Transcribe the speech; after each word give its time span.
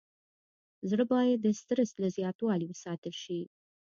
زړه 0.89 1.03
باید 1.13 1.37
د 1.41 1.45
استرس 1.53 1.91
له 2.01 2.07
زیاتوالي 2.17 2.65
وساتل 2.67 3.13
شي. 3.23 3.41